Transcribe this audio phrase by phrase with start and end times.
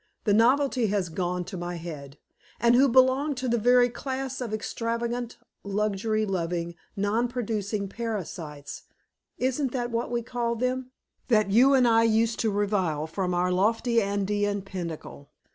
[0.23, 2.17] The novelty has gone to my head),
[2.59, 8.81] and who belong to the very class of extravagant, luxury loving, non producing parasites
[9.37, 10.89] (isn't that what we called them?)
[11.27, 15.29] that you and I used to revile from our lofty Andean pinnacle.